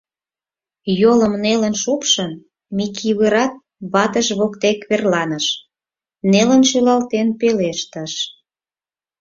Йолым 1.01 1.33
нелын 1.43 1.75
шупшын, 1.83 2.31
Микывырат 2.77 3.53
ватыж 3.93 4.27
воктек 4.39 4.79
верланыш, 4.89 5.45
нелын 6.31 6.61
шӱлалтен 6.69 7.27
пелештыш: 7.39 8.13